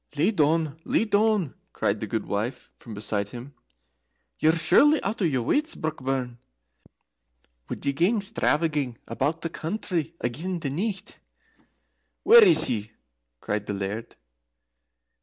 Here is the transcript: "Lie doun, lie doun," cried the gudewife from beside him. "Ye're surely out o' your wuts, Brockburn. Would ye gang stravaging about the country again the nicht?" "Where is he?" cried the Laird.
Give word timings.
"Lie 0.17 0.31
doun, 0.31 0.75
lie 0.83 1.03
doun," 1.03 1.53
cried 1.73 1.99
the 1.99 2.07
gudewife 2.07 2.71
from 2.75 2.95
beside 2.95 3.27
him. 3.27 3.53
"Ye're 4.39 4.57
surely 4.57 4.99
out 5.03 5.21
o' 5.21 5.25
your 5.25 5.43
wuts, 5.43 5.75
Brockburn. 5.75 6.39
Would 7.69 7.85
ye 7.85 7.93
gang 7.93 8.19
stravaging 8.19 8.97
about 9.07 9.41
the 9.43 9.51
country 9.51 10.15
again 10.19 10.57
the 10.59 10.71
nicht?" 10.71 11.19
"Where 12.23 12.43
is 12.43 12.63
he?" 12.63 12.89
cried 13.41 13.67
the 13.67 13.73
Laird. 13.73 14.15